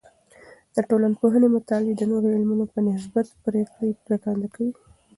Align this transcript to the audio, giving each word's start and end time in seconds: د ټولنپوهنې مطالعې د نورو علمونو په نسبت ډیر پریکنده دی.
د 0.75 0.77
ټولنپوهنې 0.89 1.47
مطالعې 1.55 1.93
د 1.97 2.01
نورو 2.11 2.27
علمونو 2.35 2.65
په 2.73 2.79
نسبت 2.89 3.25
ډیر 3.53 3.67
پریکنده 3.77 4.47
دی. 4.55 4.67